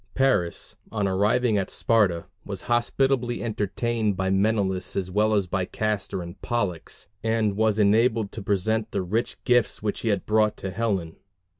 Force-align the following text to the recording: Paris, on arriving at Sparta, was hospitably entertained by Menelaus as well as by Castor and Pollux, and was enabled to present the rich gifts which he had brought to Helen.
Paris, 0.15 0.75
on 0.91 1.07
arriving 1.07 1.59
at 1.59 1.69
Sparta, 1.69 2.25
was 2.43 2.61
hospitably 2.61 3.43
entertained 3.43 4.17
by 4.17 4.31
Menelaus 4.31 4.95
as 4.95 5.11
well 5.11 5.35
as 5.35 5.45
by 5.45 5.63
Castor 5.63 6.23
and 6.23 6.41
Pollux, 6.41 7.07
and 7.23 7.55
was 7.55 7.77
enabled 7.77 8.31
to 8.31 8.41
present 8.41 8.89
the 8.89 9.03
rich 9.03 9.37
gifts 9.43 9.83
which 9.83 9.99
he 9.99 10.07
had 10.09 10.25
brought 10.25 10.57
to 10.57 10.71
Helen. 10.71 11.17